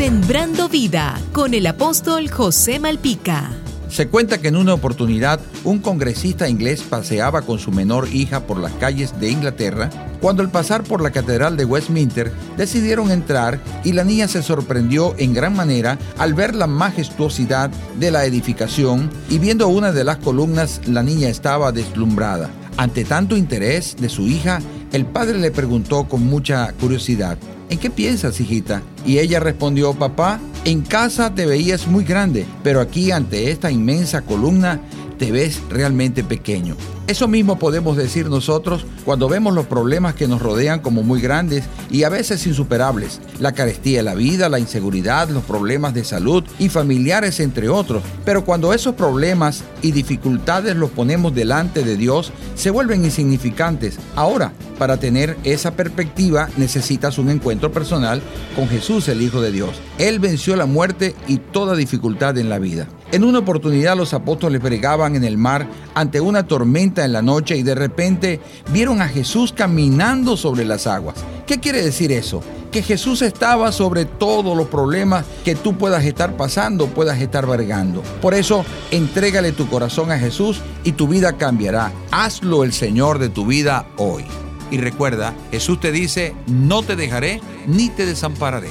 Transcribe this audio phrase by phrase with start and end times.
[0.00, 3.50] Sembrando vida con el apóstol José Malpica.
[3.90, 8.58] Se cuenta que en una oportunidad un congresista inglés paseaba con su menor hija por
[8.58, 9.90] las calles de Inglaterra
[10.22, 15.14] cuando al pasar por la Catedral de Westminster decidieron entrar y la niña se sorprendió
[15.18, 20.16] en gran manera al ver la majestuosidad de la edificación y viendo una de las
[20.16, 22.48] columnas la niña estaba deslumbrada.
[22.80, 24.58] Ante tanto interés de su hija,
[24.94, 27.36] el padre le preguntó con mucha curiosidad,
[27.68, 28.80] ¿en qué piensas, hijita?
[29.04, 34.22] Y ella respondió, papá, en casa te veías muy grande, pero aquí ante esta inmensa
[34.22, 34.80] columna
[35.20, 36.76] te ves realmente pequeño.
[37.06, 41.64] Eso mismo podemos decir nosotros cuando vemos los problemas que nos rodean como muy grandes
[41.90, 43.20] y a veces insuperables.
[43.38, 48.02] La carestía de la vida, la inseguridad, los problemas de salud y familiares entre otros.
[48.24, 53.98] Pero cuando esos problemas y dificultades los ponemos delante de Dios, se vuelven insignificantes.
[54.16, 58.22] Ahora, para tener esa perspectiva necesitas un encuentro personal
[58.56, 59.82] con Jesús, el Hijo de Dios.
[59.98, 62.88] Él venció la muerte y toda dificultad en la vida.
[63.12, 67.56] En una oportunidad los apóstoles bregaban en el mar ante una tormenta en la noche
[67.56, 68.40] y de repente
[68.72, 71.16] vieron a Jesús caminando sobre las aguas.
[71.44, 72.40] ¿Qué quiere decir eso?
[72.70, 78.00] Que Jesús estaba sobre todos los problemas que tú puedas estar pasando, puedas estar vergando.
[78.22, 81.90] Por eso, entrégale tu corazón a Jesús y tu vida cambiará.
[82.12, 84.24] Hazlo el Señor de tu vida hoy.
[84.70, 88.70] Y recuerda, Jesús te dice, no te dejaré ni te desampararé.